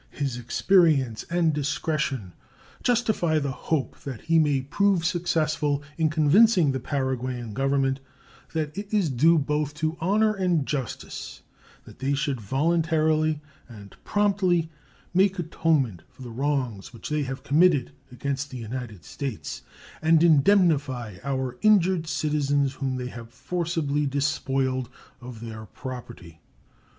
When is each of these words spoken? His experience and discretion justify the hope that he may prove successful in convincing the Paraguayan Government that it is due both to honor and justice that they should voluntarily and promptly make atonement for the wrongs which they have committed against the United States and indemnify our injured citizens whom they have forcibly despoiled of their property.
His 0.09 0.35
experience 0.35 1.25
and 1.29 1.53
discretion 1.53 2.33
justify 2.81 3.37
the 3.37 3.51
hope 3.51 3.99
that 3.99 4.21
he 4.21 4.39
may 4.39 4.61
prove 4.61 5.05
successful 5.05 5.83
in 5.95 6.09
convincing 6.09 6.71
the 6.71 6.79
Paraguayan 6.79 7.53
Government 7.53 7.99
that 8.53 8.75
it 8.75 8.91
is 8.91 9.11
due 9.11 9.37
both 9.37 9.75
to 9.75 9.97
honor 10.01 10.33
and 10.33 10.65
justice 10.65 11.43
that 11.85 11.99
they 11.99 12.15
should 12.15 12.41
voluntarily 12.41 13.41
and 13.69 13.95
promptly 14.03 14.71
make 15.13 15.37
atonement 15.37 16.01
for 16.09 16.23
the 16.23 16.31
wrongs 16.31 16.93
which 16.93 17.09
they 17.09 17.21
have 17.21 17.43
committed 17.43 17.91
against 18.11 18.49
the 18.49 18.57
United 18.57 19.03
States 19.05 19.61
and 20.01 20.23
indemnify 20.23 21.17
our 21.23 21.59
injured 21.61 22.07
citizens 22.07 22.73
whom 22.73 22.95
they 22.95 23.09
have 23.09 23.29
forcibly 23.31 24.07
despoiled 24.07 24.89
of 25.21 25.41
their 25.41 25.67
property. 25.67 26.41